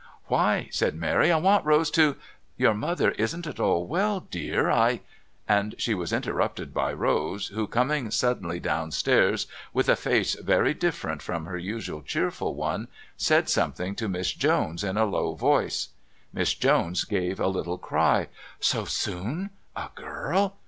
"Why?" 0.29 0.67
said 0.71 0.95
Mary. 0.95 1.31
"I 1.31 1.37
want 1.37 1.63
Rose 1.63 1.91
to" 1.91 2.15
"Your 2.57 2.73
mother 2.73 3.11
isn't 3.11 3.45
at 3.45 3.59
all 3.59 3.85
well, 3.85 4.21
dear. 4.21 4.71
I" 4.71 5.01
And 5.47 5.75
she 5.77 5.93
was 5.93 6.11
interrupted 6.11 6.73
by 6.73 6.91
Rose, 6.91 7.49
who, 7.49 7.67
coming 7.67 8.09
suddenly 8.09 8.59
downstairs, 8.59 9.45
with 9.73 9.87
a 9.87 9.95
face 9.95 10.33
very 10.33 10.73
different 10.73 11.21
from 11.21 11.45
her 11.45 11.57
usual 11.59 12.01
cheerful 12.01 12.55
one, 12.55 12.87
said 13.15 13.47
something 13.47 13.93
to 13.97 14.07
Miss 14.09 14.31
Jones 14.33 14.83
in 14.83 14.97
a 14.97 15.05
low 15.05 15.35
voice. 15.35 15.89
Miss 16.33 16.55
Jones 16.55 17.03
gave 17.03 17.39
a 17.39 17.47
little 17.47 17.77
cry: 17.77 18.27
"So 18.59 18.85
soon?... 18.85 19.51
A 19.75 19.89
girl...." 19.93 20.55